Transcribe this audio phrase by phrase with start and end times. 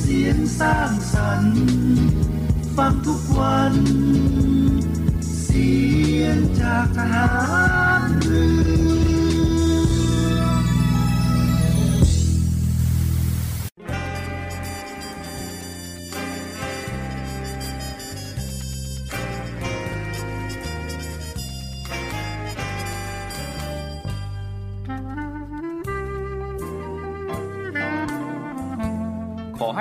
[0.00, 1.56] เสียงสร้างสรรค์
[2.76, 3.74] ฟังทุกวัน
[5.42, 5.72] เสี
[6.20, 7.28] ยงจากทหา
[8.00, 8.61] รเรือ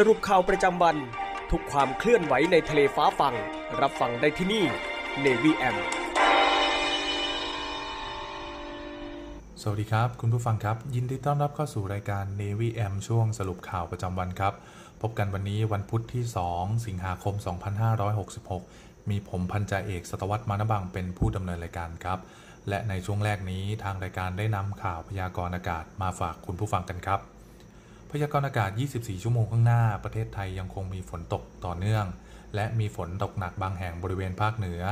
[0.00, 0.96] สรุปข่าวประจำวัน
[1.50, 3.34] ทุกความเคลื่อนไหวในทะเลฟ้าฟัง
[3.80, 4.64] รับฟังได้ที่นี่
[5.24, 5.76] Navy M
[9.62, 14.54] สวัสดีครับ คุณผู้ฟังครับ ยินดีต้อนรับเข้าสู่รายการ Navy M ช่วงสรุปข่าวประจำวันครับ
[15.02, 16.24] พบกันวันนี้วันพุธที่
[16.54, 17.34] 2 สิงหาคม
[18.62, 22.18] 2566 มีผมพันจ่าเอกสตวัตมานบังเป็นผู้ดำเนินรายการครับ
[22.68, 27.35] และในช่วงแรกนี้ทางรายการได้นำข่าวพยากรณ์อากาศมาฝากคุณผู้ฟังกันครับ
[28.10, 32.06] พยากรณ์อากาศ 24 ชั่วโมงข้างหน้า ประเทศไทยยังคงมีฝนตกต่อเนื่อง
[32.54, 34.82] และมีฝนตกหนักบางแห่งบริเวณภาคเหนือ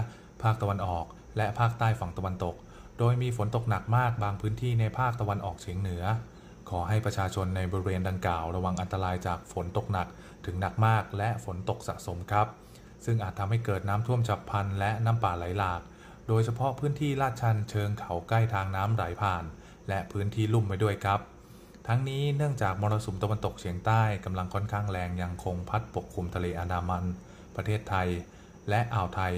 [0.42, 1.04] ภาคตะวันออก
[1.36, 2.54] และภาคใต้ฝั่งตะวันตก
[2.98, 6.02] โดยมีฝนตกหนักมากบางพื้นที่ในภาคตะวันออกเฉียงเหนือ
[6.70, 10.08] ขอให้ประชาชนในบริเวณดังกล่าวระวังอันตรายจากฝนตกหนัก
[10.46, 12.46] ถึงหนักมากและฝนตกสะสมครับ
[13.04, 15.80] ซึ่งอาจทำให้เกิดน้ำท่วมฉับพลันและน้ำป่าไหลหลาก
[16.28, 19.44] โดยเฉพาะพื้นที่ลาดชันเชิงเขาใกล้ทางน้ำไหลผ่าน
[19.88, 21.20] และพื้นที่ลุ่มไปด้วยครับ
[21.88, 27.04] ทั้งนี้เนื่องจากมรสุมตะวันตกเฉียงใต้กำลังค่อนข้างแรงยังคงพัดปกคลุมทะเลอันดามัน
[27.56, 28.08] ประเทศไทย
[28.68, 29.34] และอ่าวไทย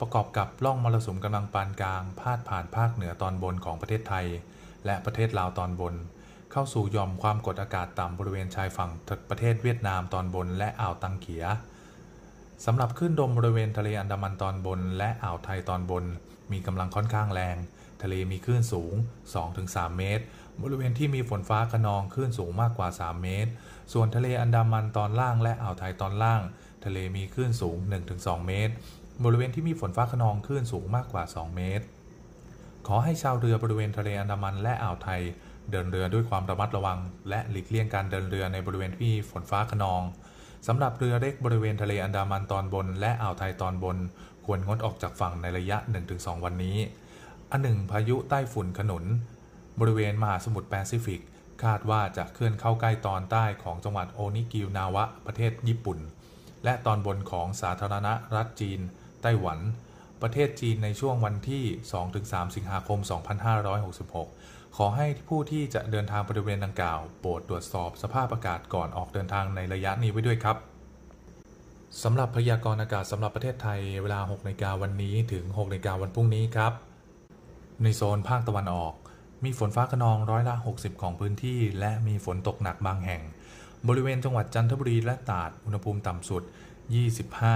[0.00, 4.26] ประกอบกับร่องมรสุมกำลังปานกลาง พาดผ่านภาคเหนือตอนบนของประเทศไทย
[4.86, 5.94] และประเทศลาวตอนบน
[6.52, 8.90] เข้าสู่ยอมความกดอากาศต่ำบริเวณชายฝั่ง
[9.30, 11.44] ประเทศเวียดนามตอนบน และอ่าวตังเกีย
[12.64, 16.04] สำหรับคลื่นลมบริเวณทะเลอันดามันตอนบน และอ่าวไทยตอนบน
[16.52, 17.56] มีกำลังค่อนข้างแรง
[18.02, 18.94] ทะเลมีคลื่นสูง
[19.46, 20.24] 2-3 เมตร
[20.62, 23.50] บริเวณที่มีฝนฟ้าขนองคลื่นสูงมากกว่า 3 เมตร
[23.92, 26.40] ส่วนทะเลอันดามันตอนล่างและอ่าวไทยตอนล่าง
[26.84, 27.76] ทะเลมีคลื่นสูง
[28.12, 28.74] 1-2 เมตร
[29.24, 31.84] บริเวณที่มีฝนฟ้าขนองคลื่นสูงมากกว่า 2 เมตร
[32.86, 35.20] ขอให้ชาวเรือบริเวณทะเลอันดามันและอ่าวไทย
[35.70, 36.98] เดินเรือด้วยความระมัดระวัง
[37.28, 40.02] และหลีกเลี่ยงการเดินเรือในบริเวณที่มีฝนฟ้าคะนอง
[40.66, 43.96] สำหรับเรือเล็กบริเวณทะเลอันดามันตอนบน และอ่าวไทยตอนบน
[44.44, 45.78] ควรงดออกจากฝั่งในระยะ
[46.12, 46.76] 1-2 วันนี้
[47.50, 49.04] อันหนึ่งพายุใต้ฝุ่นขนุน
[49.80, 51.20] บริเวณมหาสมุทรแปซิฟิก
[51.64, 55.98] คาดว่าจะเคลื่อนเข้าใกล้ตอนใต้ของจังหวัดโอนิกิวนาวะประเทศญี่ปุ่น
[56.64, 58.80] และตอนบนของสาธารณรัฐจีน
[59.22, 59.58] ไต้หวัน
[60.22, 61.64] ประเทศจีนในช่วงวันที่
[62.12, 62.98] 2-3 สิงหาคม
[64.08, 70.56] 2566 ขอให้ผู้ที่จะเดินทางบริเวณดังกล่าว โปรดตรวจสอบสภาพอากาศก่อนออกเดินทางในระยะนี้ไว้ด้วยครับ
[72.02, 76.72] สำหรับพยากรณ์อากาศสำหรับประเทศไทยเวลา6นาฬิกาวันนี้ถึง6นาฬิกาวันพรุ่งนี้ครับ
[77.82, 78.94] ในโซนภาคตะวันออก
[79.44, 83.22] มีฝนฟ้าขนองร้อยละ 60 ของพื้นที่ และมีฝนตกหนักบางแห่ง
[83.88, 86.42] บริเวณจังหวัดจันทบุรีและตราดอุณหภูมิต่ำสุด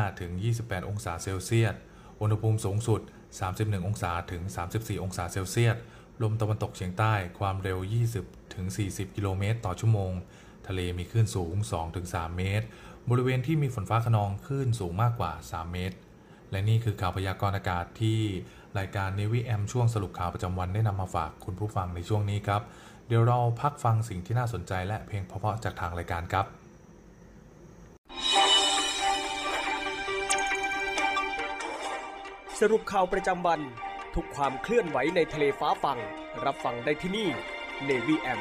[0.08, 1.75] 25-28 องศาเซลเซียส
[2.20, 3.00] อุณหภูมิสูงสุด
[3.44, 4.43] 31 องศาถึง
[4.75, 5.76] 34 องศาเซลเซียส
[6.23, 7.79] ลมตะวันตกเฉียงใต้ความเร็ว
[8.46, 10.12] 20-40 กิโลเมตรต่อชั่วโมง
[10.69, 11.55] ทะเลมีคลื่นสูง
[11.96, 12.67] 2-3 เมตร
[13.11, 15.96] บริเวณที่มีฝนฟ้าขนองคลื่นสูงมากกว่า 3 เมตร
[16.50, 18.20] และนี่คือข่าวพยากรณ์อากาศที่
[18.78, 22.62] รายการนวิแอมช่วงสรุปข่าวประจำวันได้นำมาฝากคุณผู้ฟังในช่วงนี้ครับ
[23.08, 26.46] เดี๋ยวเราพักฟังสิ่งที่น่าสนใจและเพลงเพราะๆจากทางรายการครับ
[32.60, 33.60] สรุปข่าวประจำวัน
[34.14, 35.98] ทุกความเคลื่อนไหวในทะเลฟ้าฟัง
[36.44, 37.28] รับฟังได้ที่นี่
[37.88, 38.40] Navy M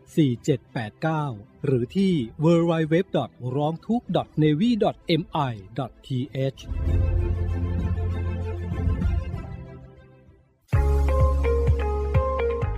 [0.11, 2.13] 4789 หรือที่
[2.43, 2.95] w w w
[3.57, 4.01] r o n g t u k
[4.43, 4.71] n a v y
[5.21, 5.53] m i
[6.07, 6.09] t
[6.55, 6.61] h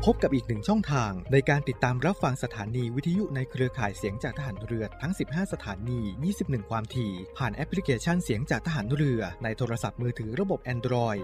[0.05, 5.99] พบกับอีกหนึ่งช่องทางในการติดตามรับฟังสถานีวิทยุในเครือข่ายเสียงจากทหารเรือทั้ง 15 สถานี
[6.35, 11.23] 21 ความถี่ ผ่านแอปพลิเคชันเสียงจากทหารเรือในโทรศัพท์มือถือระบบ Android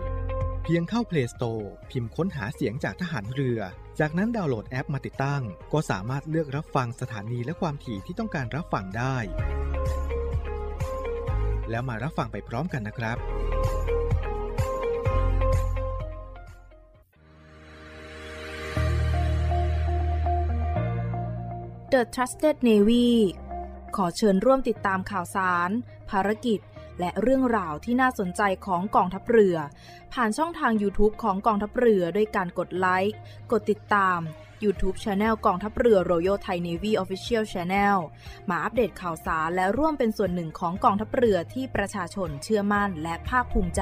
[0.63, 3.59] เพียงเข้า Play Store พิมพ์ค้นหาเสียงจากทหารเรือ
[3.99, 9.17] จากนั้นดาวน์โหลดแอปมาติดตั้ง ก็สามารถเลือกรับฟังสถานีและความถี่ที่ต้องการรับฟังได้
[11.69, 13.17] แล้วมารับฟังไปพร้อมกันนะครับ
[21.93, 23.07] The Trusted Navy
[23.95, 25.69] ขอเชิญร่วมติดตามข่าวสาร
[26.09, 26.59] ภารกิจ
[26.99, 29.55] และเรื่องราวที่น่าสนใจของกองทัพเรือ
[30.13, 33.17] ผ่านช่องทาง YouTube ของกองทัพเรือด้วยการกดไลค์
[33.51, 34.19] กดติดตาม
[34.63, 37.97] YouTube Channel กองทัพเรือ Royal Thai Navy Official Channel
[38.49, 43.81] มาอัปเดตข่าวสารและร่วมเป็นส่วนหนึ่งของกองทัพเรือที่ประชาชนเชื่อมั่นและภาคภูมิใจ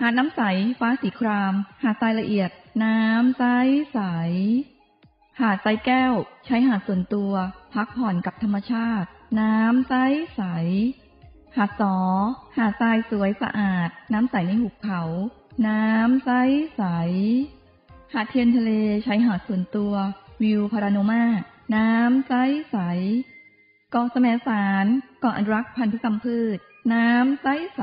[0.00, 0.42] หาดน้ำใส
[0.80, 2.50] ฟ้าสีคราม หาดทรายละเอียด
[2.84, 3.42] น้ำใส
[3.92, 3.98] ใส
[5.40, 6.14] หาดทรายแก้ว
[6.46, 7.32] ใช้หาดส่วนตัว
[7.74, 9.08] พักผ่อนกับธรรมชาติ
[9.40, 9.94] น้ำใส
[10.34, 10.42] ใส
[11.56, 11.96] หาดสอ
[12.56, 15.02] หาดทรายสวยสะอาด น้ำใสในหุบเขา
[15.68, 16.30] น้ำใส
[16.76, 16.82] ใส
[18.12, 18.70] หาดเทียนทะเล
[19.04, 19.92] ใช้หาดส่วนตัว
[20.42, 21.24] วิวพาราโนมา
[21.74, 22.32] น้ำใส
[22.70, 22.76] ใส
[23.90, 24.86] เกาะแสมสาร
[25.20, 26.58] เกาะอนุรักษ์พันธุกรรมพืช
[26.92, 27.82] น้ำใสใส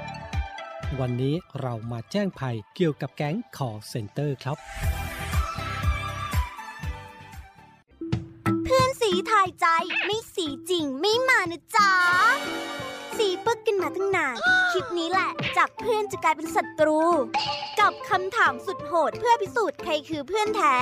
[0.99, 4.57] วันนี้เรามาแจ้งภัยเกี่ยวกับแก๊ง call center ครับ
[8.63, 9.65] เพื่อนสีทายใจ
[10.05, 11.91] ไม่สีจริงไม่มานะจ๊ะ
[13.17, 14.35] สีปึกกันมาตั้งนาน
[14.71, 16.99] คลิปนี้แหละ จากเพื่อนจะกลายเป็นศัตรู
[17.79, 20.75] กับคำถามสุดโหดเพื่อพิสูจน์ใครคือเพื่อนแท้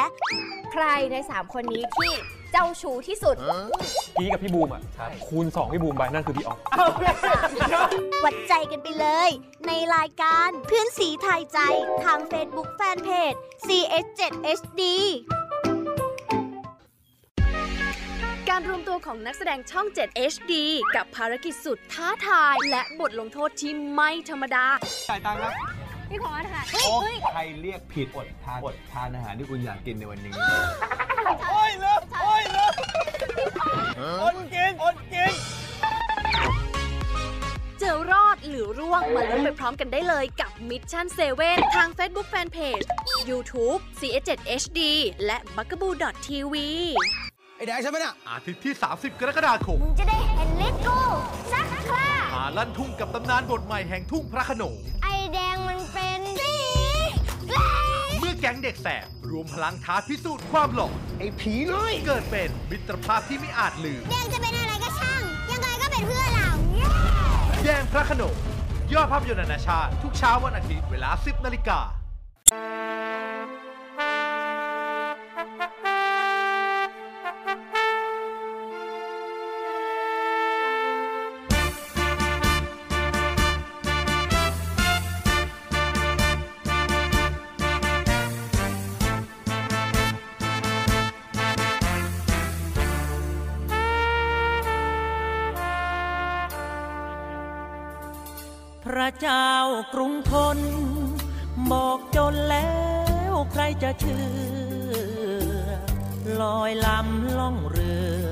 [0.71, 2.13] ใครใน3คนนี้ที่
[2.51, 3.35] เจ้าชู้ที่สุด
[4.19, 4.81] พี่กับพี่บูมอะ
[5.27, 6.59] คูณ 2 พี่บูมไปนั่นคือพี่ออฟ
[8.23, 9.29] วัดใจกันไปเลย
[9.67, 11.59] ในรายการเพื่อนสีทายใจ
[12.03, 13.37] ทาง Facebook Fanpage
[13.67, 14.81] CS7HD
[18.49, 20.53] การรวมตัวของนักแสดงช่อง 7 HD
[20.95, 24.65] กับภารกิจสุดท้าทาย และบทลงโทษที่ไม่ธรรมดา
[25.09, 25.53] จ่ายตังค์นะ
[26.09, 26.95] พี่พอสค่ะโอ้
[27.33, 30.33] ใครเรียกผิดอดทานอดทานอาหารที่คุณอยากกินในวันนี้
[31.49, 32.73] โอ้ยเลิกโอ้ยเลิก
[34.21, 35.33] อดกินอดกิน
[37.81, 41.05] จะรอดหรือร่วงมาลุ้นไปพร้อมกันได้เลยกับ Mission
[41.39, 42.85] 7 ทาง Facebook Fanpage
[43.29, 44.79] YouTube CS7 HD
[45.25, 45.91] และ b u g a b o o
[46.27, 46.55] TV
[47.55, 50.99] ไอ้แดงใช่ไหมเนี่ยอาทิตย์ที่ 30 กรกฎาคม มึงจะได้เห็นเล็กกู
[51.51, 54.98] สักคราหาลั่นทุ่งกับตำนานบทใหม่แห่งทุ่งพระโขนงไอแดง
[58.41, 66.49] แก๊งเด็กแสบรวมพลังท้าพิสูจน์ความหลอนไอ้ผีน้อยเกิดเป็นมิตรภาพที่ไม่อาจลืม แดงจะเป็นอะไรก็ช่าง ยังไงก็เป็นเพื่อนเรา
[67.63, 68.35] แดงพระโขนง
[68.93, 71.79] ยอดภาพยนตร์นานาชาติทุกเช้าวันอาทิตย์เวลา 10นาฬิกา
[99.21, 99.55] เจ้า
[99.93, 100.59] กรุงทน
[101.71, 102.73] บอกจนแล้
[103.31, 104.25] วใครจะเชื่
[104.89, 105.65] อ
[106.41, 108.25] ลอยลำล่องเรือ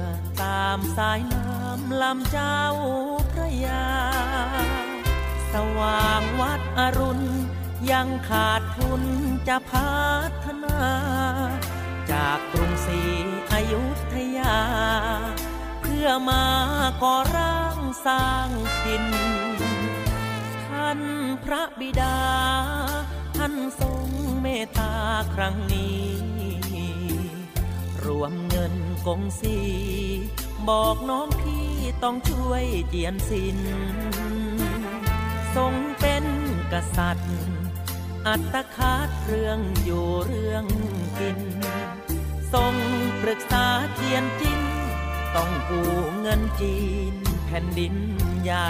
[0.44, 2.62] ตามสายน้ำลำเจ้า
[3.32, 3.88] พระยา
[5.54, 7.26] สว่างวัดอรุณ
[7.92, 9.04] ยังขาดทุน
[9.48, 9.98] จะพั
[10.44, 10.80] ฒนา
[12.12, 13.02] จากกรุงศรี
[13.52, 14.60] อยุธยา
[15.82, 16.46] เพื่อมา
[17.04, 18.50] ก่อร่างสร้าง
[18.84, 21.00] ถิ่นาน
[21.44, 22.18] พระบิดา
[23.38, 24.08] ท่านทรง
[24.42, 24.94] เมตตา
[25.34, 26.04] ครั้งนี้
[28.06, 28.76] รวมเงิน
[29.08, 29.58] กงสี
[30.70, 31.68] บอกน้องพี่
[32.04, 33.60] ต้องช่วยเจียนสิน
[35.56, 36.26] ทรงเป็น
[36.74, 37.36] กษัตริย์
[38.28, 40.66] อัตคาดเรื่องอยู่เรื่อง
[41.20, 41.40] กิน
[42.54, 42.74] ทรง
[43.22, 44.62] ปรึกษาเทียนจิน
[45.36, 45.92] ต้องกู้
[46.22, 46.78] เงินจี
[47.14, 47.16] น
[47.46, 47.96] แผ่นดิน
[48.44, 48.70] ใหญ่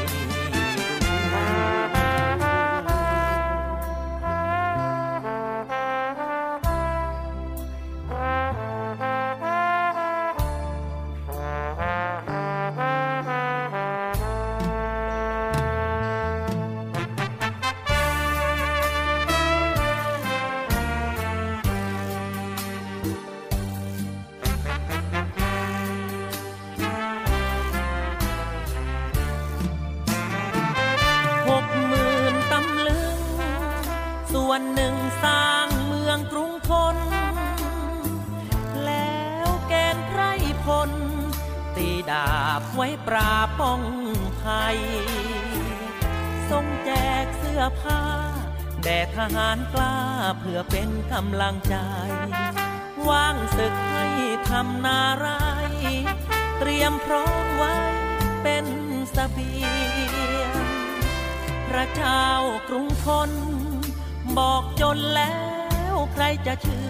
[1.41, 1.90] ห
[34.61, 36.97] วนหนึ่งสร้างเมืองกรุงทน
[38.85, 40.21] แล้วแกนไพร
[40.65, 40.91] พล
[41.75, 43.81] ตีดาบไว้ปราป้อง
[44.41, 44.77] ภัย
[46.49, 46.91] ทรงแจ
[47.23, 48.01] กเสื้อผ้า
[48.83, 49.97] แด่ทหารกล้า
[50.39, 51.75] เพื่อเป็นกำลังใจ
[53.09, 54.07] ว่างศึกให้
[54.49, 55.27] ทำนาไร
[56.59, 57.75] เตรียมพร้อมไว้
[58.43, 58.65] เป็น
[59.15, 59.65] สเสบีย
[60.51, 60.53] ง
[61.69, 62.25] พระเจ้า
[62.69, 63.31] กรุงทน
[64.37, 65.35] บอกจนแล้
[65.93, 66.87] วใครจะเชื่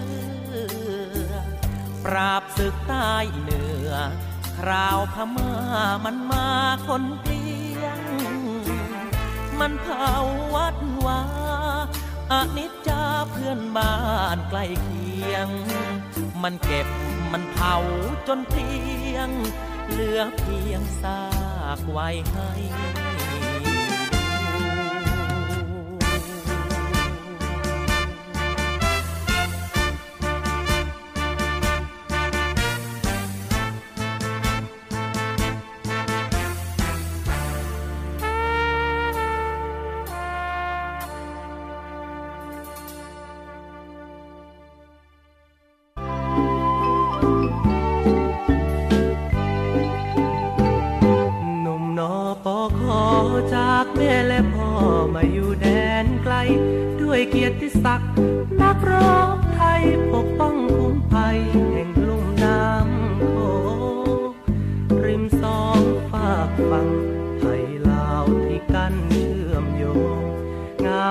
[1.20, 1.30] อ
[2.04, 3.90] ปราบศึกใต้เหนือ
[4.58, 5.52] คราวพม่า
[6.04, 6.48] มันมา
[6.86, 7.46] คนเกลี
[7.82, 8.00] ยง
[9.60, 10.12] มันเผา
[10.54, 10.76] วัด
[11.06, 11.20] วา
[12.32, 13.96] อนิจจาเพื่อนบ้า
[14.36, 15.48] นใกล้เคียง
[16.42, 16.88] มันเก็บ
[17.32, 17.76] มันเผา
[18.28, 18.72] จนเกลี
[19.14, 19.30] ยง
[19.90, 21.22] เหลือเพียงซา
[21.78, 22.50] กไว้ให้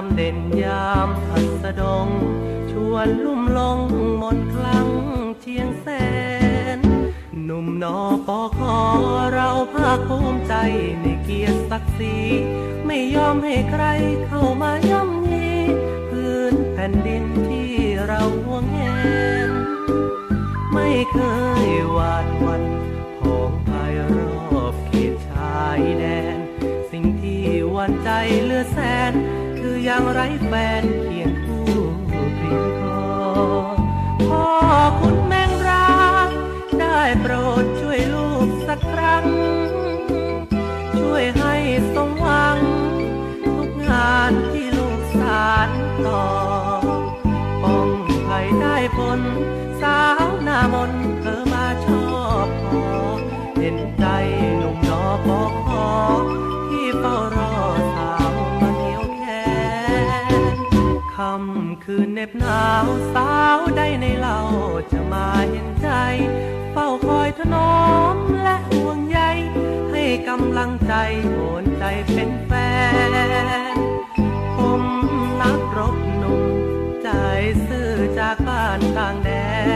[0.02, 2.08] ามเด่นยามพัสดง
[2.72, 3.80] ชวนลุ่มลง
[4.22, 4.88] มนคลัง
[5.42, 5.88] เชียงแส
[6.78, 6.80] น
[7.44, 8.78] หนุ่มนอปอขอ
[9.34, 10.54] เราภาคภูมิใจ
[11.02, 12.18] ในเกียรติศักดิ์ศรี
[12.86, 13.86] ไม่ยอมให้ใคร
[14.26, 15.52] เข้ามาย่ำยี
[16.10, 17.72] พื้นแผ่นดินที่
[18.08, 18.80] เราห่วงแห
[19.48, 19.50] น
[20.74, 21.18] ไม่เค
[21.66, 22.64] ยหวาดหวัน
[23.20, 24.18] ผองภายร
[24.64, 26.38] อบเขตชายแดน
[26.92, 28.10] สิ่งที่หวันใจ
[28.44, 28.80] เลือแส
[29.12, 29.14] น
[29.88, 31.66] ยังไรแฟนเคียงคู่
[32.38, 33.02] เพียงพอ
[34.28, 34.46] พ่อ
[35.00, 36.30] คุณแมงรัก
[36.80, 39.26] ได้โปรดช่วยลูกสักครั้ง
[40.98, 41.56] ช่วยให้
[41.94, 42.48] สมหวั
[43.90, 45.70] งานที่ลูกสาร
[46.06, 46.26] ต่อ
[47.64, 47.90] ป้อง
[48.24, 49.20] ใครได้ผล
[49.82, 50.92] สาวหน้ามน
[62.22, 64.40] น็บหนาวสาวได้ในเล่า
[64.92, 65.90] จะมาเห็นใจ
[66.72, 67.82] เฝ้าคอยถนอ
[68.14, 69.20] มและห่วงใย
[69.92, 70.94] ให้กำลังใจ
[71.32, 72.52] โอนใจเป็นแฟ
[73.74, 73.76] น
[74.56, 74.84] ผม
[75.42, 76.44] นักรบหนุ่ม
[77.04, 77.10] ใจ
[77.68, 79.30] ซื่อจากบ้านต่างแด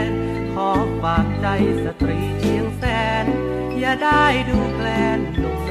[0.06, 0.08] น
[0.54, 0.70] ขอ
[1.02, 1.46] ฝากใจ
[1.84, 2.82] สตรีเชียงแส
[3.22, 3.24] น
[3.78, 5.65] อย่าได้ดูแคลนหนุ่ม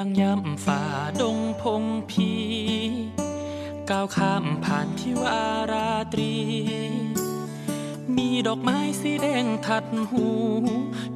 [0.00, 0.82] างย่ำฝ่า
[1.20, 2.30] ดงพงพี
[3.90, 6.34] ก้าวข้ามผ่านที่วาราตรี
[8.16, 10.26] มีดอกไม้สีแดงทัดหู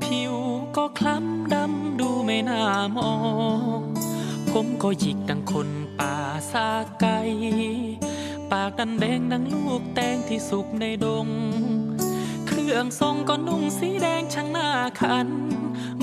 [0.02, 0.34] ผิว
[0.76, 2.62] ก็คล้ำดำดูไม่น่า
[2.96, 3.12] มอ
[3.78, 3.80] ง
[4.50, 5.68] ผมก็หยิกดังคน
[5.98, 6.14] ป่า
[6.50, 6.68] ซา
[7.00, 7.06] ไก
[8.50, 11.28] ปากดันแดงดังลูกแตงที่สุกในดง
[12.76, 14.68] รื่องทรงก็นุ่งสีแดงช่างหน้า
[15.00, 15.28] คัน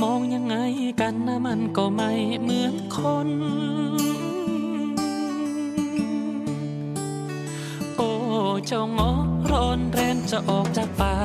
[0.02, 0.56] มองยังไง
[1.02, 2.12] กันนะมันก็ไม่
[2.44, 3.30] เหมือนคน
[7.96, 8.10] โอ้
[8.68, 9.20] เจ้างาะ
[9.52, 11.16] ร้อนแรนจะออกจากป่า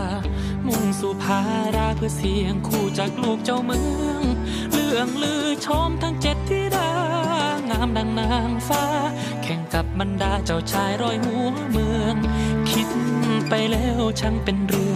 [0.67, 1.41] มุ่งสู่พา
[1.77, 4.23] ราเพื่อเสียงคู่จากลูกเจ้าเมือง
[4.73, 6.93] เรื่องลือชมทั้งเจ็ดที่ดา
[7.71, 8.85] งามดังนางฟ้า
[9.43, 12.17] แข่งกับบรรดาเจ้าชายร้อยหัวเมือง
[12.71, 12.89] คิด
[13.49, 14.96] ไปแล้วช่างเป็นเรื่อ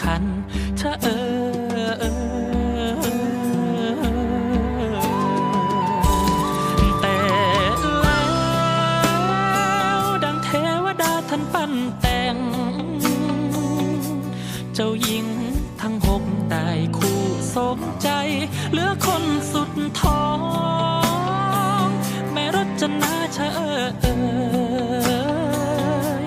[0.00, 0.24] คัน
[0.80, 1.06] ถ้าเอ
[1.88, 2.12] อเออ
[7.00, 7.16] แต่
[8.02, 10.48] แล้วดังเท
[10.84, 12.36] วดาท่านปั้นแต่ง
[14.74, 15.26] เจ้าหญิง
[15.80, 17.20] ทั้งหกได้คู่
[17.54, 18.08] สมใจ
[18.72, 20.26] เหลือคนสุดท้อ
[21.84, 21.86] ง
[22.32, 24.06] แม่รจนาชะเออเอ
[26.24, 26.26] ย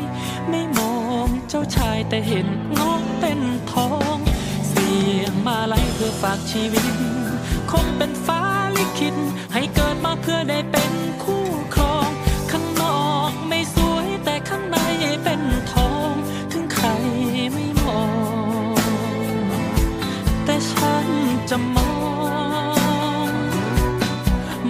[0.49, 0.93] ไม่มอ
[1.25, 2.47] งเจ้าชายแต่เห็น
[6.01, 6.85] พื่อฝากชีวิต
[7.71, 8.41] คงเป็นฟ้า
[8.77, 9.15] ลิขิต
[9.53, 12.09] ให้เกิดมาเพื่อได้เป็นคู่ครอง
[12.51, 14.77] ข้างนอกไม่สวยแต่ข้างใน
[15.23, 16.13] เป็นทอง
[16.51, 16.87] ถึงใคร
[17.53, 18.03] ไม่มอ
[18.73, 18.75] ง
[20.45, 21.07] แต่ฉัน
[21.49, 21.91] จะมอ
[23.29, 23.33] ง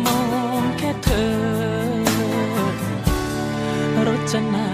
[0.06, 0.22] มอ
[0.60, 1.30] งแค่เธอ
[4.08, 4.68] รจนา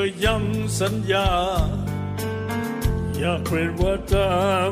[0.00, 1.28] อย้ำสัญญา
[3.18, 4.28] อยากเปลี่ยนว่าจา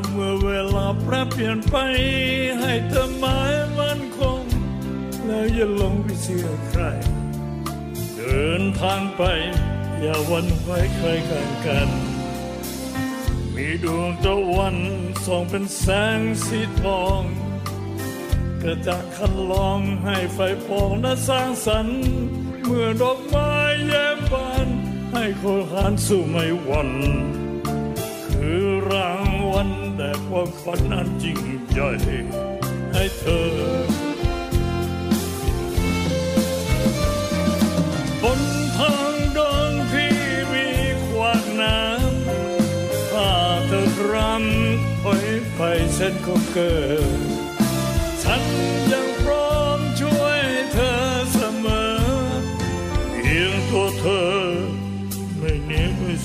[0.09, 1.75] เมื่อเวลาแปรเปลี่ยนไป
[2.59, 4.43] ให้เธอหมายมันคง
[5.25, 6.81] แล้วอย่าลงไปเชื่อใคร
[8.15, 9.23] เดินทางไป
[10.01, 11.89] อย่าวันไหวใครกันกัน
[13.55, 14.77] มีดวงตะวัน
[15.25, 15.85] ส่องเป็นแส
[16.17, 17.21] งสีทอง
[18.61, 22.01] กระจากคันลองให้ไฟปองและสร้างสรรค์
[22.63, 23.18] เมื่อดอกไม้แย้มบ
[25.29, 26.89] ให้คนหานสู่ไม่หวัน
[28.33, 31.39] คือรางวัลแต่ความฝันอันจริง
[31.71, 31.89] ใหญ่
[32.93, 33.49] ให้เธอ
[38.21, 38.41] บน
[38.77, 40.13] ทางเดินที่
[40.51, 40.67] มี
[41.07, 43.31] ขวากน้ำถ้า
[43.67, 45.59] เธอรำถอยไป
[45.95, 47.19] เส้นก็เกิด
[48.23, 48.41] ฉัน
[48.91, 49.08] ยัง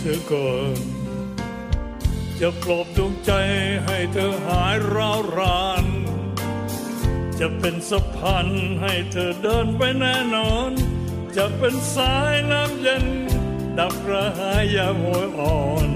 [0.04, 0.76] สียก่อน
[2.40, 3.32] จะปลอบดวงใจ
[3.84, 5.86] ให้เธอหายร้าวราน
[7.40, 8.48] จะเป็นสะพาน
[8.82, 10.70] ให้เธอเดินไปแน่นอน
[11.36, 13.04] จะเป็นสายน้ำเย็น
[13.78, 15.88] ดับกระหายยามโหยอ่อน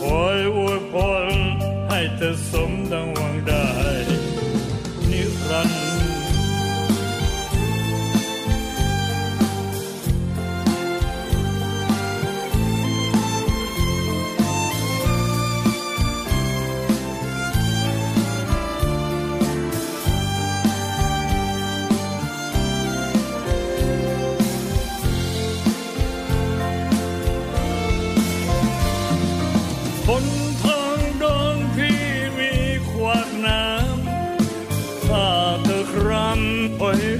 [0.00, 0.94] คอยอวยพ
[1.24, 1.34] ร
[1.88, 3.37] ให้เธอสมดังหวัง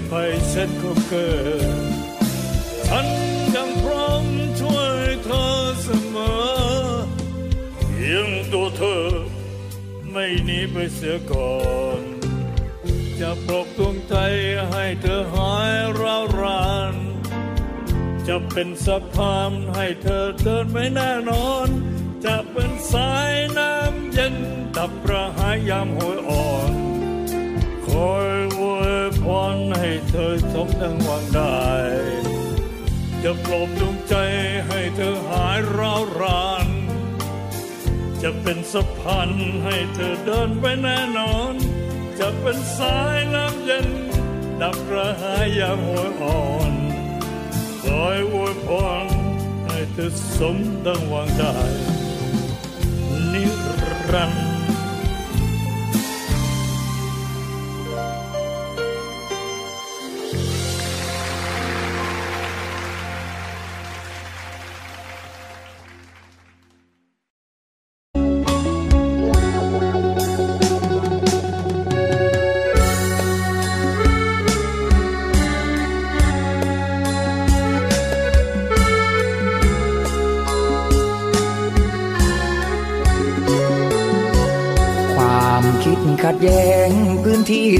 [0.09, 0.15] ไป
[0.53, 1.31] ฉันก็เกิ
[1.91, 1.93] ด
[2.87, 3.07] ฉัน
[3.55, 4.25] ยังพร้อม
[4.61, 5.45] ช่วยเธอ
[5.83, 6.39] เสมอ
[7.87, 9.07] เพียงตัวเธอ
[10.11, 11.57] ไม่หนีไปเสียก่อ
[11.99, 12.01] น
[13.21, 14.15] จะปลอบดวงใจ
[14.71, 16.95] ให้เธอหายร้าวราน
[18.29, 21.69] จะเป็นสะพานให้เธอเดินไม่แน่นอน
[22.25, 24.35] จะเป็นสายน้ำเย็น
[24.77, 26.73] ดับกระหายยามหวยอ่อน
[28.13, 28.29] อย
[28.61, 31.67] อวยพรให้เธอสมดังหวังได้
[33.23, 34.15] จะปลอบดวงใจ
[34.69, 36.69] ให้เธอหายร้าวราน
[38.23, 39.31] จะเป็นสะพาน
[39.65, 41.53] ให้เธอเดินไปแน่นอน
[42.19, 43.89] จะเป็นสายน้ำเย็น
[44.61, 46.73] ดับกระหายยามหวยอ่อน
[47.83, 48.69] คอยอวยพ
[49.03, 49.05] ร
[49.67, 50.57] ให้เธอสม
[50.87, 51.57] ดังหวังได้
[53.33, 53.45] นิ
[54.13, 54.48] รันดร์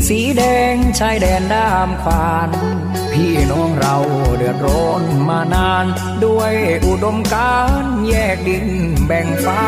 [0.09, 0.43] สีแด
[0.73, 2.51] งชายแดนด้ามขวาน
[3.13, 3.97] พี่น้องเรา
[4.37, 5.87] เดือดร้อนมานาน
[6.25, 6.53] ด้วย
[6.87, 8.67] อุดมการแยกดิน
[9.07, 9.65] แบ่งฟ้า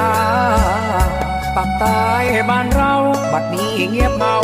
[1.56, 2.04] ปักใต้
[2.48, 2.94] บ้านเรา
[3.32, 4.36] บัดนี้เงียบเมา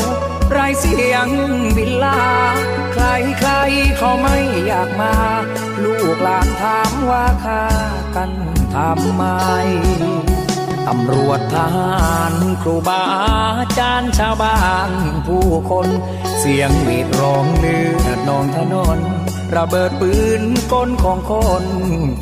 [0.50, 1.28] ไรเสียง
[1.76, 2.20] บินลา
[2.92, 3.04] ใคร
[3.38, 3.50] ใคร
[3.96, 5.14] เขาไม่อยากมา
[5.82, 7.64] ลูกหลานถามว่าค่า
[8.16, 8.30] กัน
[8.74, 9.22] ทำไม
[10.86, 11.92] ตำรวจทหา
[12.32, 13.02] รครูบา
[13.58, 14.90] อาจารย์ชาวบ้าน
[15.26, 15.88] ผู้คน
[16.38, 18.98] เสียงหวีดร้องเลือดนองถนน
[19.56, 21.64] ระเบิดปืนก้นของคน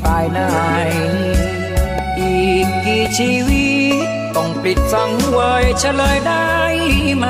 [0.03, 0.41] ภายใน
[2.21, 3.69] อีกกี่ชีวิ
[4.05, 6.51] ตต้องปิดสังเวยเฉลยได้
[7.17, 7.27] ไหม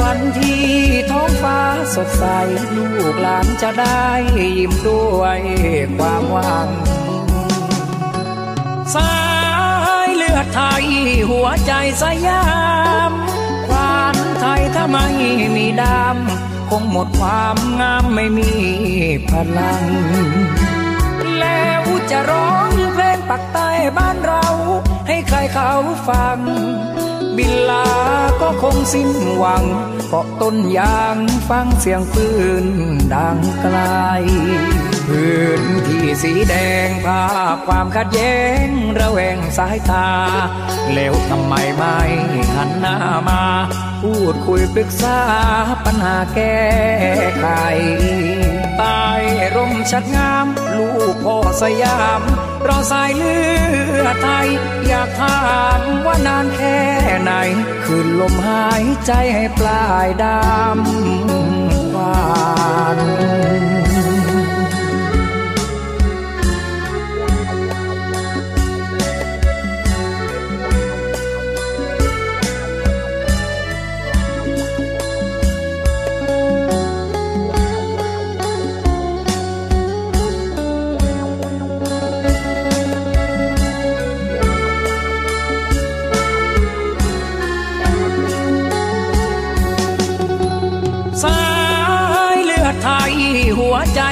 [0.00, 0.64] วันที่
[1.10, 1.60] ท้องฟ้า
[1.94, 2.24] สดใส
[2.76, 4.04] ลูกหลานจะได้
[4.38, 5.40] ยิ้มด้วย
[5.98, 6.68] ความหวัง
[8.94, 9.23] สา
[10.84, 10.96] ทย
[11.30, 12.44] หัวใจสยา
[13.10, 13.12] ม
[13.66, 15.06] ควานไทยถ้าไม่
[15.56, 18.50] มีดำคงหมดความงามไม่มี
[19.28, 19.84] พลัง
[22.10, 24.44] จะร้องเพลงปักใต้บ้านเรา
[25.08, 25.72] ให้ใครเขา
[26.08, 26.38] ฟัง
[27.36, 27.88] บินลา
[28.40, 29.64] ก็คงสิ้นหวัง
[30.08, 31.16] เกาะต้นยาง
[31.48, 32.28] ฟังเสียงปื
[32.64, 32.66] น
[33.14, 33.78] ดังไกล
[35.08, 36.54] พื้นที่สีแด
[36.86, 38.66] งภาพความขัดแย้ง
[38.98, 40.08] ระแวงสายตา
[40.94, 41.98] แล้วทำไมไม่
[42.54, 42.96] หันหน้า
[43.28, 43.42] มา
[44.02, 45.18] พูดคุยปรึกษา
[45.84, 46.60] ปัญหาแก้
[47.40, 47.46] ไข
[48.78, 49.04] ใต้
[49.54, 50.46] ร่มชัดงาม
[50.76, 52.20] ลูกพ่อสยาม
[52.66, 53.36] รอสายเลื
[54.04, 54.48] อดไทย
[54.86, 55.40] อยากถา
[55.78, 56.80] มว่านานแค่
[57.22, 57.32] ไหน
[57.84, 62.24] คืนลมหายใจให้ปลายดำหวา
[62.96, 62.98] น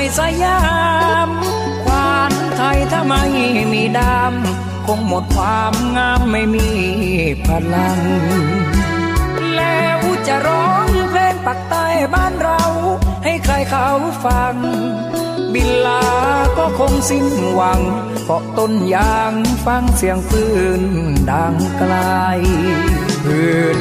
[0.02, 0.60] หัวใจสยา
[1.28, 1.30] ม
[1.84, 3.22] ควานไทยถ้าไม่
[3.72, 6.68] มีดำคงหมดความงามไม่มี
[7.46, 8.00] พลัง
[9.56, 12.62] แล้วจะร้องเพลงปักใต้บ้านเรา
[13.24, 13.88] ให้ใครเขา
[14.24, 14.56] ฟัง
[15.54, 16.04] บินลา
[16.58, 17.80] ก็คงสิ้นหวัง
[18.26, 19.32] เกาะต้นยาง
[19.66, 20.44] ฟังเสียงปื
[20.80, 20.82] น
[21.30, 21.94] ดังไกล
[23.24, 23.80] พื้น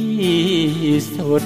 [1.13, 1.45] สุด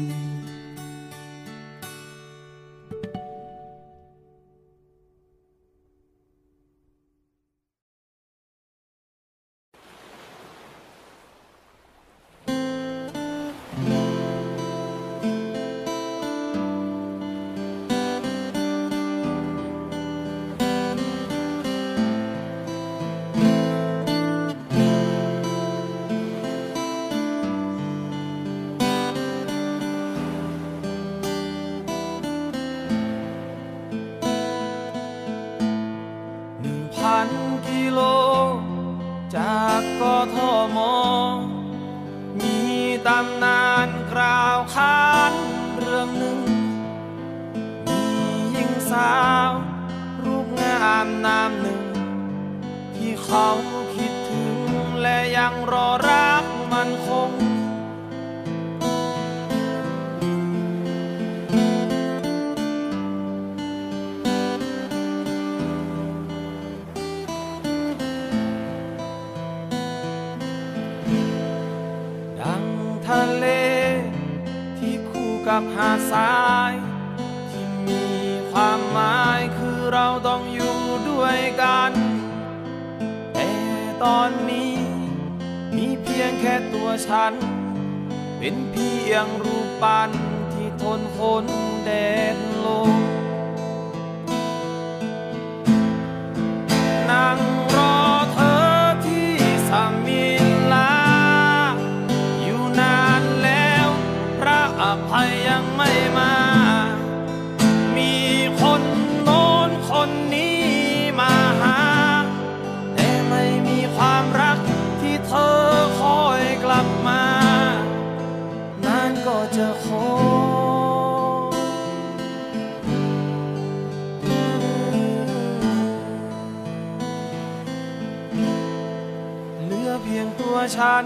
[130.75, 131.05] ฉัน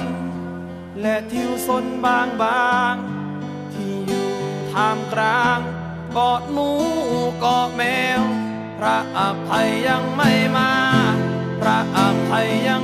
[1.01, 2.95] และทิวสนบางบาง
[3.73, 4.29] ที่อยู่
[4.71, 5.59] ท่ามกลาง
[6.11, 6.69] เกาะหนู
[7.39, 7.81] เกาะแม
[8.19, 8.21] ว
[8.77, 10.71] พระอภัยยังไม่มา
[11.59, 11.99] พระอ
[12.29, 12.83] ภัยยัง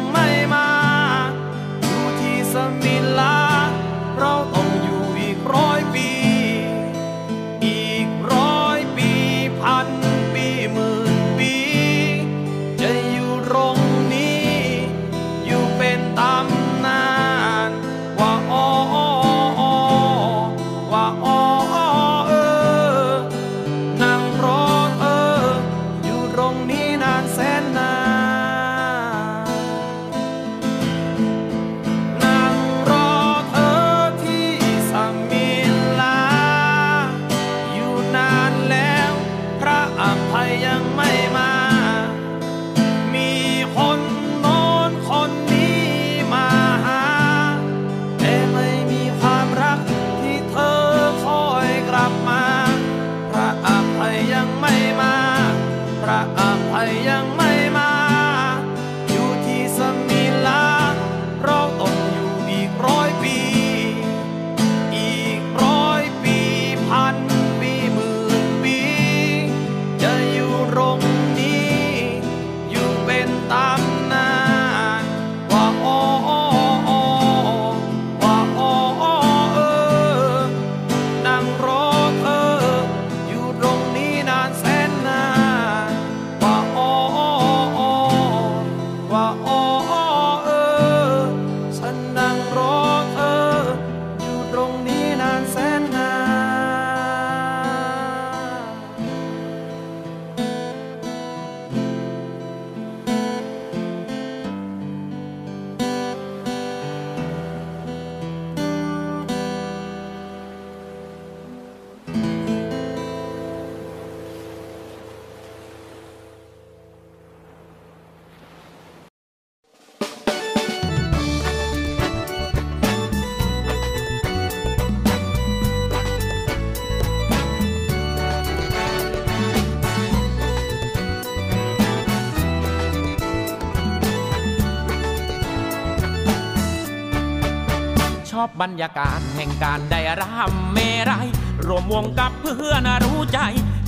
[138.62, 140.78] บรรยากาศแห่งการได้รำเม
[141.10, 141.28] รัย
[141.66, 143.40] รวมวงกับเพื่อนรู้ใจ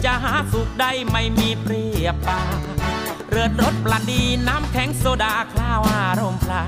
[0.06, 2.42] จะหาสุขได้ไม่มีเปรียบปา
[3.30, 6.64] เรือดรถปลันดีน้ำแข็งโซดาคล้าวอารมณ์พลา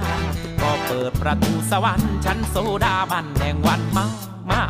[0.62, 4.08] ก็เปิดประตูสวรรค์ชั้นโซดาบันแห่งวันเมา
[4.46, 4.64] เมา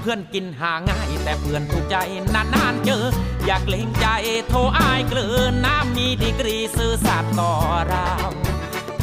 [0.00, 1.96] เพื่อนกินหาง่าย แต่เพื่อนถูกใจ
[2.34, 3.04] นานๆเจอ
[3.46, 4.06] อยากเล่งใจ
[4.48, 7.52] โทรอายเกลือน้ำมีดีกรีซื่อสัตย์ต่อ
[7.88, 8.08] เรา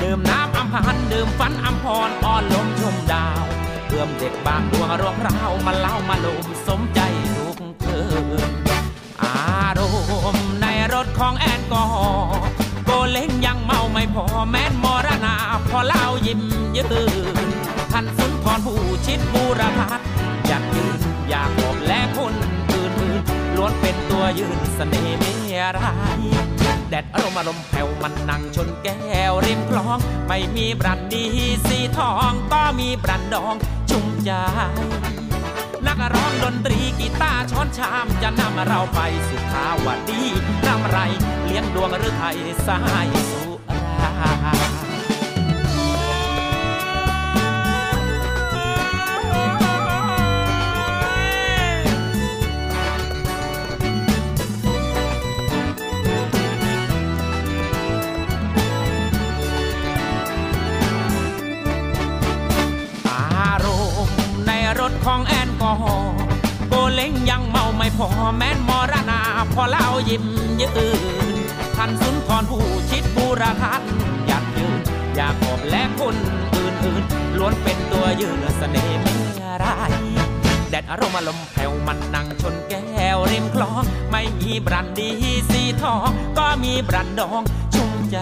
[0.01, 0.42] ดื่มน้ำ
[0.73, 3.43] พันธ์ดื่มฝันอัมพรอ่อนลมชมดาว
[3.87, 6.99] เพื่อมเด็กบางดวงรวงเรามาเล่ามาลมสมใจ
[7.35, 8.07] ลูกเธอ
[9.23, 9.81] อาร
[10.35, 12.41] มณ์ในรถของแอนกอฮอล์
[12.85, 15.35] โกเล้งยังเมาไม่พอแม้นมรณา
[15.69, 16.41] พอเล่ายิ้ม
[16.77, 16.83] ยื
[17.47, 17.49] น
[17.91, 19.99] ท่านสุนทรผู้ชิดบูรพัฒ
[20.47, 20.99] อยากยืน
[21.29, 22.33] อยากบอกและคน
[22.71, 26.21] อื่นๆล้วนเป็นตัวยืนเสน่ห์เมียราย
[26.89, 31.25] แดดอารมณ์อารมณ์แผ่วมันนั่งชนแก้วริมคลอง ไม่มีบรันดี
[31.67, 33.55] สีทองก็มีบรันดอง
[33.89, 34.31] ชุ่มใจ
[35.87, 40.21] นักร้องดนตรีกีตาร์ช้อนชามจะนำเราไปสุขาวดี
[40.67, 40.97] นำไร
[41.45, 44.82] เลี้ยงดวงหรือไทยสายสุรา
[67.97, 69.21] พอแม้นมรณา
[69.53, 70.23] พอเล่ายิ้ม
[70.61, 70.69] ยื
[71.33, 71.35] น
[71.75, 73.81] ท่านสุนทรผู้ชิดบูรพัน
[74.29, 74.79] ยัดยืน
[75.15, 76.15] อยากอบและคน
[76.55, 79.15] อื่นๆล้วนเป็นตัวยืนเสน่ห์ไม่
[79.59, 79.65] ไร
[80.69, 85.09] แดดอารมณ์อารมแผ่วมันนั่งชนแก้วริมคลอง ไม่มีบรันดี
[85.49, 87.41] สีทอง ก็มีบรันดอง
[87.73, 88.17] ชุ่มใจ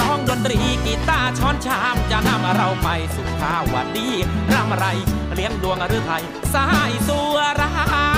[0.00, 4.08] ร้องดนตรีกีตาร์ช้อนชามจะนำเราไปสุขาวดี
[4.52, 4.86] ร่ำไร
[5.34, 6.22] เลี้ยงดวงหรือไทย
[6.54, 8.15] สายสัวรา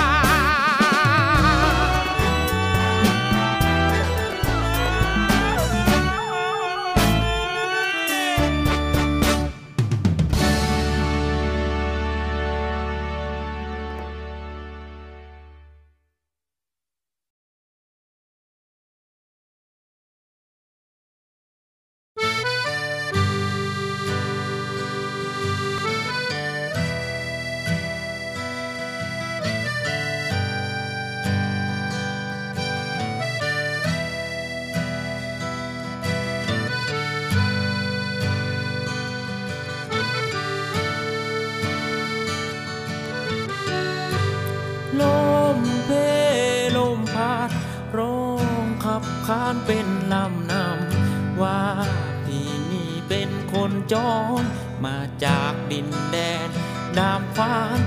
[53.93, 53.95] จ
[54.43, 54.45] ร
[54.85, 56.17] มาจากดินแด
[56.47, 56.49] น
[56.99, 57.81] นามฟ้าน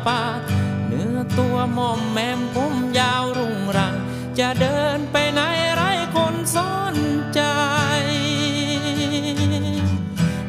[0.00, 0.22] ลปะ
[0.86, 3.94] เนื้อตัวมอมแมมผมยาวรุ่งรัง
[4.38, 5.40] จะเดินไปไหน
[5.74, 5.82] ไร
[6.14, 6.58] คนส
[6.94, 6.96] น
[7.34, 7.42] ใจ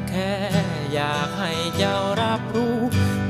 [0.09, 0.33] แค่
[0.93, 2.77] อยากให้เจ้ารับรู้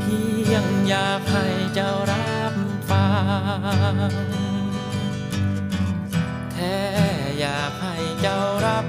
[0.02, 2.54] เพียงอยากให้เจ้ารับ
[2.90, 3.10] ฟั
[3.94, 3.96] ง
[6.54, 6.78] แค่
[7.40, 8.86] อยากให้เจ้ารับ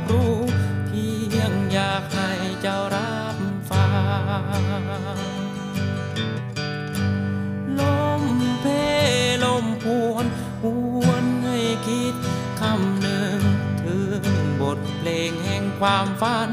[15.83, 16.49] ความฝัน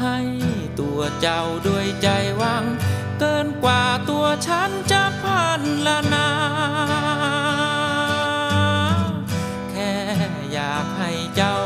[0.00, 0.18] ให้
[0.80, 2.08] ตัวเจ้าด้วยใจ
[2.38, 2.64] หวัง
[3.20, 6.28] เกินกว่าตัวฉันจะพันละนา
[9.70, 9.92] แค่
[10.52, 11.57] อยากให้เจ้า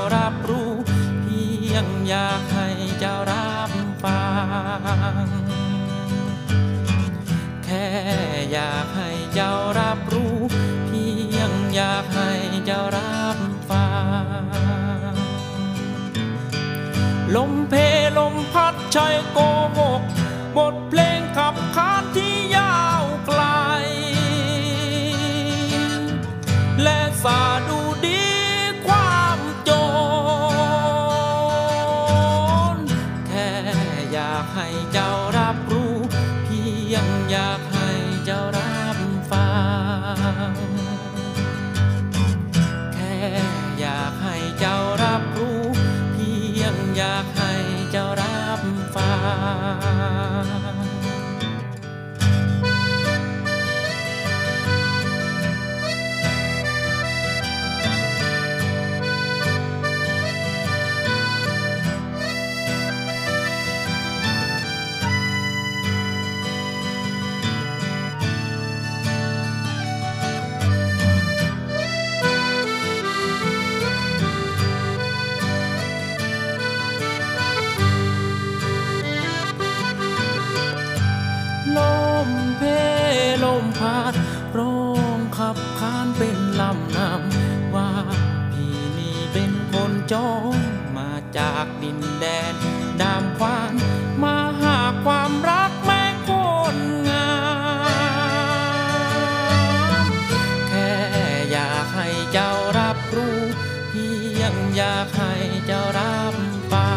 [105.22, 106.34] ให้เจ้ารับ
[106.72, 106.90] ฟั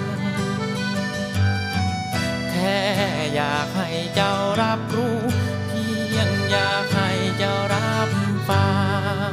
[0.00, 0.02] ง
[2.50, 2.80] แค่
[3.34, 4.32] อยากให้เจ้า
[4.62, 5.18] รับรู้
[5.68, 5.86] เพี
[6.16, 8.10] ยงอยากให้เจ้ารับ
[8.48, 8.68] ฟั
[9.30, 9.32] ง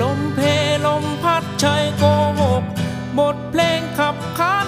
[0.00, 0.40] ลมเพ
[0.86, 2.04] ลมพัดชายโก
[2.40, 2.64] หก
[3.18, 4.66] บทเพลงขับขาน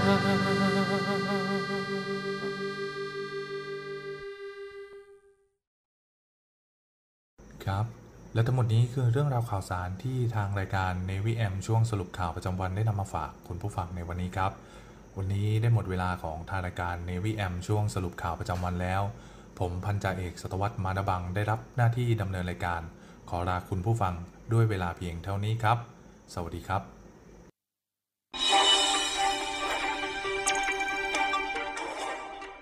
[0.00, 7.84] ครับ
[8.34, 14.52] และทั้งหมดนี้คือเรื่องราวข่าวสารที่ทางรายการ Navy M ช่วงสรุปข่าวประจำวันได้นำมาฝากคุณผู้ฟังในวันนี้ครับ
[15.16, 19.02] วันนี้ได้หมดเวลาของทางรายการ Navy M ช่วงสรุปข่าวประจำวันแล้ว
[19.58, 22.82] ผมพันจ่าเอกสตวัตมานบังได้รับหน้าที่ดำเนินรายการ
[23.30, 24.14] ขอลาคุณผู้ฟัง
[24.52, 25.78] ด้วยเวลาเพียงเท่านี้ครับ
[26.34, 26.82] สวัสดีครับ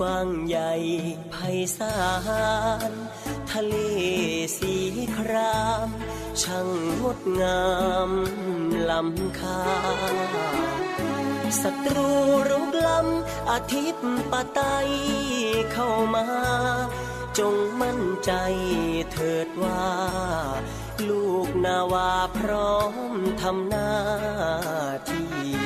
[0.00, 0.72] กว้างใหญ่
[1.30, 1.34] ไพ
[1.76, 1.96] ศา
[2.90, 2.92] ล
[3.50, 3.74] ทะเล
[4.58, 4.74] สี
[5.16, 5.88] คราม
[6.42, 6.68] ช่าง
[7.00, 7.64] งดงา
[8.08, 8.10] ม
[8.90, 9.62] ลำคา
[11.62, 12.10] ศัตรู
[12.48, 14.60] รุกล้ำอาทิตย์ปะไต
[15.72, 16.26] เข้ามา
[17.38, 18.32] จงมั่นใจ
[19.12, 19.86] เถิดว่า
[21.08, 22.76] ลูกนาวาพร้อ
[23.12, 23.90] มทำหน้า
[25.10, 25.65] ที่